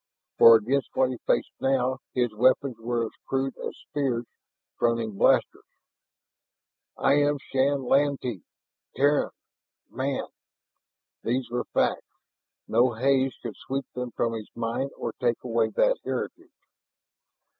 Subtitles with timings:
[0.39, 4.25] For against what he faced now his weapons were as crude as spears
[4.79, 5.61] fronting blasters.
[6.97, 8.41] "I am Shann Lantee,
[8.95, 9.29] Terran,
[9.91, 10.25] man...."
[11.21, 12.07] Those were facts;
[12.67, 16.49] no haze could sweep them from his mind or take away that heritage.